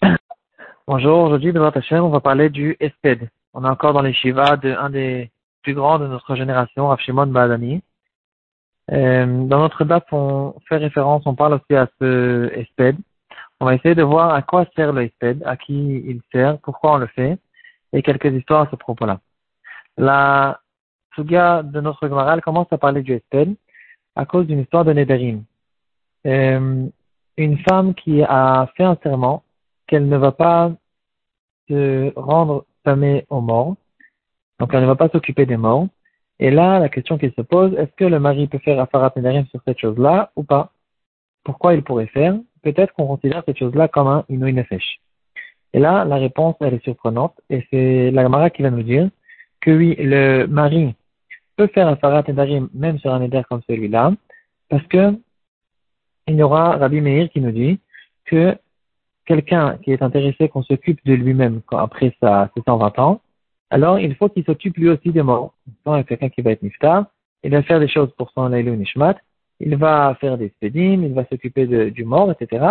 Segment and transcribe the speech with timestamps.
[0.86, 3.28] Bonjour, aujourd'hui, on va parler du Esped.
[3.52, 5.30] On est encore dans les Shiva de un des
[5.62, 7.82] plus grands de notre génération, Rav Shimon Badani.
[8.92, 12.96] Euh, dans notre date, on fait référence, on parle aussi à ce Esped.
[13.60, 16.94] On va essayer de voir à quoi sert le Esped, à qui il sert, pourquoi
[16.94, 17.36] on le fait,
[17.92, 19.20] et quelques histoires à ce propos-là.
[19.98, 20.60] La
[21.14, 23.54] Suga de notre Gemara commence à parler du Esped
[24.16, 25.42] à cause d'une histoire de Nederim.
[26.26, 26.88] Euh,
[27.38, 29.42] une femme qui a fait un serment
[29.86, 30.72] qu'elle ne va pas
[31.68, 33.76] se rendre famée aux morts,
[34.58, 35.86] donc elle ne va pas s'occuper des morts.
[36.40, 39.46] Et là, la question qui se pose, est-ce que le mari peut faire Afarat Nedarim
[39.46, 40.72] sur cette chose-là ou pas?
[41.44, 42.36] Pourquoi il pourrait faire?
[42.62, 44.64] Peut-être qu'on considère cette chose-là comme un Inouï.
[45.74, 49.08] Et là, la réponse, elle est surprenante, et c'est la Gemara qui va nous dire
[49.60, 50.94] que oui, le mari
[51.56, 54.12] peut faire Afarat Nedarim même sur un Neder comme celui-là,
[54.68, 55.14] parce que
[56.28, 57.80] il y aura Rabbi Meir qui nous dit
[58.24, 58.56] que
[59.24, 63.20] quelqu'un qui est intéressé qu'on s'occupe de lui-même après sa, ses 120 ans,
[63.70, 65.54] alors il faut qu'il s'occupe lui aussi des morts.
[65.84, 67.06] Quand quelqu'un qui va être niftar,
[67.42, 69.16] il va faire des choses pour son Lailou Nishmat,
[69.60, 72.66] il va faire des spédim, il va s'occuper du mort, etc.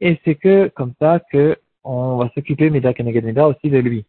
[0.00, 4.04] Et c'est que comme ça que on va s'occuper Mida aussi de lui.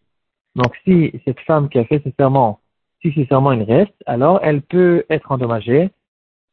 [0.56, 2.60] Donc si cette femme qui a fait ce serment,
[3.02, 5.92] si ce serment il reste, alors elle peut être endommagée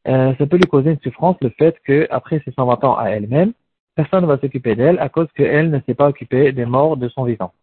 [0.07, 3.53] euh, ça peut lui causer une souffrance le fait qu'après ses 120 ans à elle-même,
[3.95, 7.09] personne ne va s'occuper d'elle à cause qu'elle ne s'est pas occupée des morts de
[7.09, 7.53] son vivant.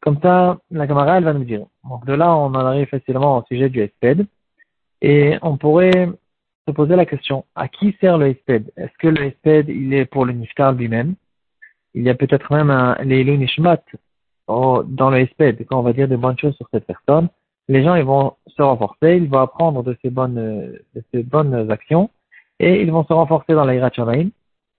[0.00, 1.66] Comme ça, la camarade elle va nous dire.
[1.88, 4.26] Donc de là, on en arrive facilement au sujet du SPED.
[5.02, 6.08] Et on pourrait
[6.66, 10.06] se poser la question, à qui sert le SPED Est-ce que le SPED, il est
[10.06, 11.14] pour le niftar lui-même?
[11.94, 13.82] Il y a peut-être même un Leilu Nishmat
[14.46, 17.28] oh, dans le SPED, quand on va dire de bonnes choses sur cette personne
[17.68, 20.34] les gens ils vont se renforcer, ils vont apprendre de ces bonnes,
[20.94, 22.10] de ces bonnes actions
[22.60, 24.28] et ils vont se renforcer dans l'Aïra Shamaim.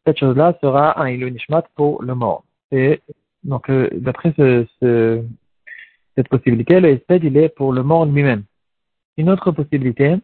[0.05, 2.43] Cette chose-là sera un Ilu Nishmat pour le mort.
[2.71, 3.01] Et
[3.43, 5.23] donc, euh, d'après ce, ce,
[6.15, 8.43] cette possibilité, le Esped, il est pour le mort lui-même.
[9.17, 10.15] Une autre possibilité,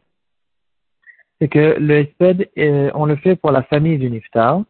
[1.39, 4.61] c'est que le Esped, euh, on le fait pour la famille du Niftar.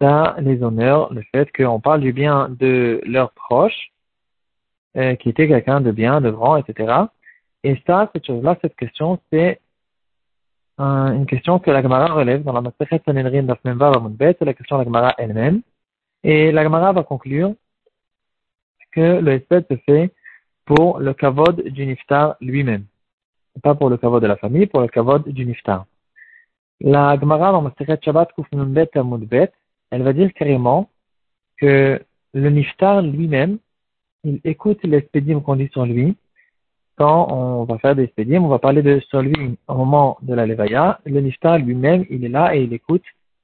[0.00, 3.92] Ça, les honneurs, le fait qu'on parle du bien de leurs proches,
[4.96, 6.94] euh, qui était quelqu'un de bien, de grand, etc.
[7.62, 9.60] Et ça, cette chose-là, cette question, c'est
[10.80, 14.76] euh, une question que la Gemara relève dans la Masachet Sanhedrin d'Afmenva c'est la question
[14.76, 15.62] de la Gemara elle-même.
[16.22, 17.54] Et la Gemara va conclure
[18.92, 20.12] que le espèce se fait
[20.64, 22.84] pour le kavod du niftar lui-même.
[23.62, 25.86] Pas pour le kavod de la famille, pour le kavod du niftar.
[26.80, 28.90] La Gemara dans Masachet Shabbat Kufnunbet
[29.26, 29.52] Bet,
[29.90, 30.90] elle va dire carrément
[31.56, 33.58] que le niftar lui-même,
[34.24, 36.16] il écoute l'expédium qu'on dit sur lui.
[36.96, 40.34] Quand on va faire des expédiums, on va parler de sur lui au moment de
[40.34, 41.00] la levaya.
[41.04, 43.02] Le niftar lui-même, il est là et il écoute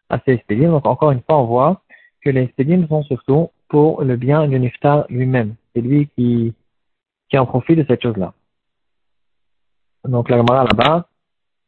[0.08, 0.72] à ces expédiums.
[0.72, 1.82] Donc encore une fois, on voit
[2.22, 5.54] que les expédiums sont surtout pour le bien du niftar lui-même.
[5.74, 6.54] C'est lui qui,
[7.28, 8.32] qui en profite de cette chose-là.
[10.04, 11.08] Donc la Gemara là-bas,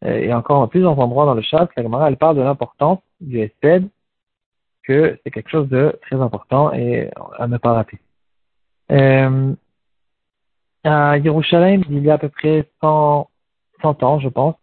[0.04, 3.00] euh, et encore en plusieurs endroits dans le chat, la Gemara elle parle de l'importance
[3.20, 3.88] du espède,
[4.84, 7.98] que c'est quelque chose de très important et à ne pas rater.
[8.92, 9.54] Euh,
[10.84, 13.28] à Yerushalayim, il y a à peu près 100,
[13.80, 14.56] 100 ans, je pense,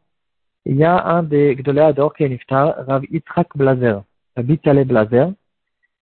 [0.65, 4.03] il y a un des Gdoléador qui est niftar, Rav Yitzhak Blazer,
[4.35, 5.31] Rabbi Blazer,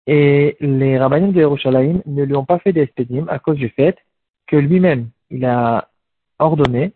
[0.05, 3.97] et les rabbinim de Yerushalayim ne lui ont pas fait d'espédim à cause du fait
[4.47, 5.89] que lui-même, il a
[6.39, 6.93] ordonné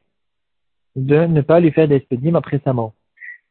[0.96, 2.94] de ne pas lui faire d'espédim après sa mort.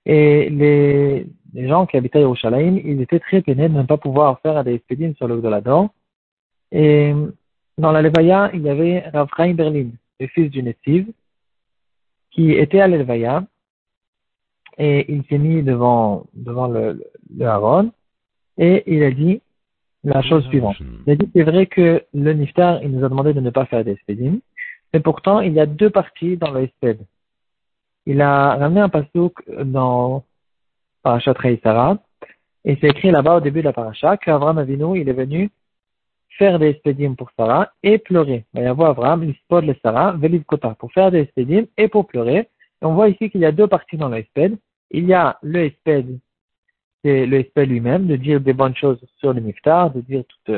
[0.05, 3.97] Et les, les gens qui habitaient à Yerushalayim, ils étaient très peinés de ne pas
[3.97, 5.89] pouvoir faire des espédim sur le Gdolador.
[6.71, 7.15] Et
[7.79, 11.09] dans la Levaya, il y avait Rav Chaim Berlin, le fils du Netziv,
[12.31, 13.45] qui était à l'Elvaya,
[14.79, 17.03] et il s'est mis devant, devant le,
[17.35, 17.93] le Haron,
[18.59, 19.41] et il a dit
[20.05, 20.77] la chose suivante.
[21.07, 23.67] Il a dit, c'est vrai que le Niftar, il nous a demandé de ne pas
[23.67, 23.99] faire des
[24.93, 26.99] mais pourtant, il y a deux parties dans le Sped.
[28.07, 30.25] Il a ramené un pasouk dans
[31.03, 31.99] Parashat Sarah,
[32.65, 35.51] et c'est écrit là-bas au début de la paracha qu'Avram Avinu, il est venu
[36.39, 38.45] faire des espédim pour Sarah et pleurer.
[38.55, 40.17] Il va y avoir Abraham, l'espod le Sarah,
[40.47, 42.49] Kota, pour faire des espédim et pour pleurer.
[42.83, 44.25] Et on voit ici qu'il y a deux parties dans le
[44.91, 46.19] Il y a le esped,
[47.03, 50.57] c'est le esped lui-même, de dire des bonnes choses sur le niftar, de dire toutes,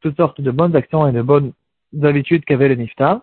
[0.00, 1.52] toutes sortes de bonnes actions et de bonnes
[2.02, 3.20] habitudes qu'avait le niftar.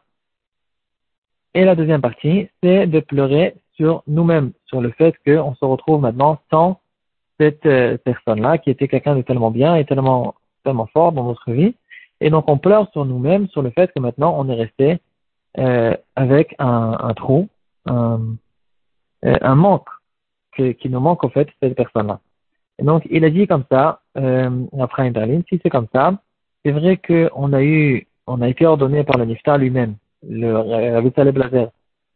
[1.54, 6.02] Et la deuxième partie, c'est de pleurer sur nous-mêmes, sur le fait qu'on se retrouve
[6.02, 6.80] maintenant sans
[7.40, 11.52] cette euh, personne-là qui était quelqu'un de tellement bien et tellement, tellement fort dans notre
[11.52, 11.76] vie
[12.22, 15.00] et donc on pleure sur nous-mêmes, sur le fait que maintenant on est resté
[15.58, 17.48] euh, avec un, un trou,
[17.88, 18.20] un,
[19.26, 19.90] euh, un manque
[20.56, 22.20] qui nous manque au fait cette personne-là.
[22.80, 26.14] Et donc, il a dit comme ça, euh, après Berlin, si c'est comme ça,
[26.64, 29.96] c'est vrai qu'on a eu, on a été ordonné par le Niftar lui-même,
[30.28, 30.56] le
[30.96, 31.70] Rabbi Saleh Blazer,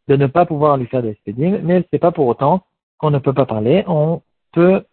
[0.08, 2.64] de ne pas pouvoir lui faire des spédimes, mais c'est pas pour autant
[2.98, 3.84] qu'on ne peut pas parler.
[3.86, 4.22] On
[4.52, 4.84] peut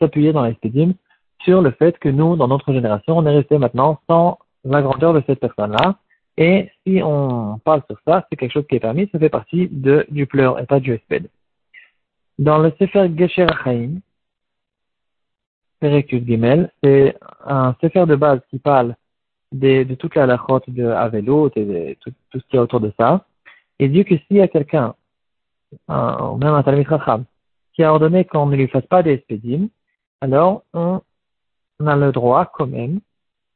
[0.00, 0.94] s'appuyer dans les spédimes
[1.42, 5.12] sur le fait que nous, dans notre génération, on est resté maintenant sans la grandeur
[5.14, 5.98] de cette personne-là.
[6.36, 9.68] Et si on parle sur ça, c'est quelque chose qui est permis, ça fait partie
[9.68, 11.28] de, du pleur et pas du espède.
[12.38, 14.00] Dans le Sefer Gesher Achaim,
[15.82, 18.94] Gimel, c'est un Sefer de base qui parle
[19.52, 22.80] de, de toute la lachot de Avelot et de tout, tout, ce qui est autour
[22.80, 23.24] de ça.
[23.80, 24.94] Il dit que s'il y a quelqu'un,
[25.88, 26.86] même un Talmud
[27.74, 29.68] qui a ordonné qu'on ne lui fasse pas des espédimes,
[30.20, 31.00] alors on
[31.84, 33.00] a le droit quand même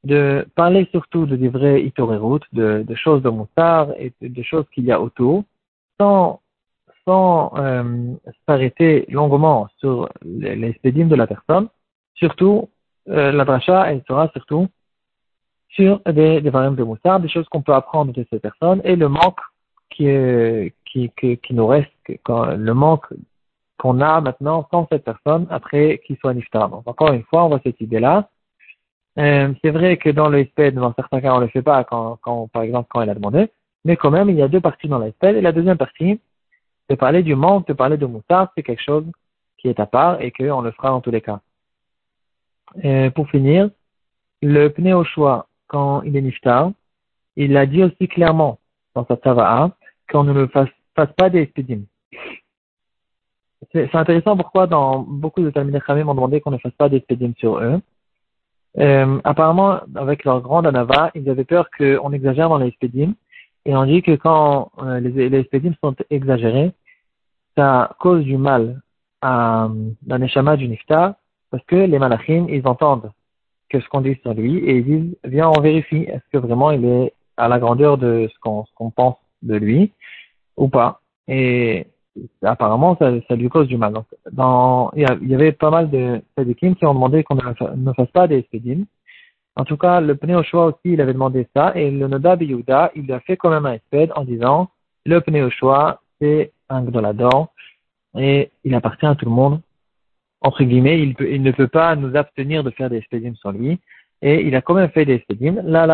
[0.04, 4.84] de parler surtout de des vrais de, de choses de moussard et de, choses qu'il
[4.84, 5.44] y a autour,
[6.00, 6.40] sans,
[7.06, 8.14] sans euh,
[8.46, 11.68] s'arrêter longuement sur les, les de la personne.
[12.14, 12.68] Surtout,
[13.08, 14.68] euh, la dracha, elle sera surtout
[15.68, 18.96] sur des, des variantes de moussard, des choses qu'on peut apprendre de ces personnes et
[18.96, 19.40] le manque
[19.88, 20.06] qui,
[20.84, 23.06] qui, qui, qui nous reste, le manque
[23.78, 26.68] qu'on a maintenant sans cette personne après qu'il soit niftar.
[26.68, 28.28] Donc, encore une fois, on voit cette idée-là.
[29.18, 31.84] Euh, c'est vrai que dans le SPED, dans certains cas, on ne le fait pas
[31.84, 33.50] quand, quand, par exemple, quand il a demandé.
[33.84, 35.36] Mais quand même, il y a deux parties dans le SPED.
[35.36, 36.20] Et la deuxième partie,
[36.88, 39.04] de parler du manque, de parler de moussard, c'est quelque chose
[39.58, 41.40] qui est à part et qu'on le fera dans tous les cas.
[42.84, 43.70] Euh, pour finir,
[44.40, 46.72] le pneu au choix, quand il est niftar,
[47.36, 48.58] il a dit aussi clairement
[48.94, 49.70] dans sa tava'a
[50.10, 51.82] qu'on ne le fasse, fasse pas des spedim
[53.72, 57.04] c'est intéressant pourquoi dans beaucoup de Talmud m'ont demandé qu'on ne fasse pas des
[57.38, 57.80] sur eux.
[58.78, 63.14] Euh, apparemment, avec leur grande anava, ils avaient peur qu'on exagère dans les spédimes.
[63.64, 65.48] Et on dit que quand euh, les, les
[65.80, 66.72] sont exagérés,
[67.56, 68.80] ça cause du mal
[69.20, 69.68] à,
[70.02, 71.14] dans les du niftar,
[71.50, 73.12] parce que les malachim, ils entendent
[73.68, 76.70] que ce qu'on dit sur lui, et ils disent, viens, on vérifie, est-ce que vraiment
[76.70, 79.92] il est à la grandeur de ce qu'on pense de lui,
[80.56, 81.00] ou pas?
[81.28, 81.86] Et
[82.42, 83.94] apparemment, ça, ça, lui cause du mal.
[84.32, 88.26] Donc, il y, avait pas mal de tzadikim qui ont demandé qu'on ne, fasse pas
[88.26, 88.86] des spédimes.
[89.56, 92.92] En tout cas, le Pneu choix aussi, il avait demandé ça, et le Noda Yehuda,
[92.94, 94.70] il a fait quand même un espède en disant,
[95.04, 97.52] le Pneu choix, c'est un gdolador,
[98.16, 99.60] et il appartient à tout le monde.
[100.40, 103.52] Entre guillemets, il, peut, il ne peut pas nous abstenir de faire des spédimes sur
[103.52, 103.78] lui,
[104.22, 105.60] et il a quand même fait des spédimes.
[105.64, 105.86] Là,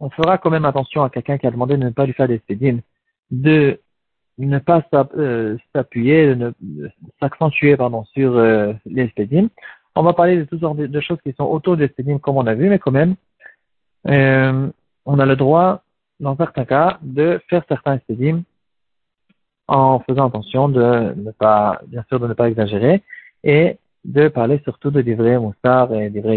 [0.00, 2.28] on fera quand même attention à quelqu'un qui a demandé de ne pas lui faire
[2.28, 2.80] des spédimes,
[3.30, 3.80] de
[4.38, 4.82] ne pas
[5.16, 6.52] euh, s'appuyer, ne
[7.20, 9.48] s'accentuer pardon sur euh, les spédimes.
[9.94, 12.46] On va parler de toutes sortes de, choses qui sont autour des spédimes comme on
[12.46, 13.14] a vu, mais quand même,
[14.08, 14.68] euh,
[15.06, 15.82] on a le droit,
[16.18, 18.42] dans certains cas, de faire certains spédimes
[19.68, 23.02] en faisant attention de ne pas, bien sûr, de ne pas exagérer
[23.44, 26.36] et de parler surtout de des vrais moussards et des vrais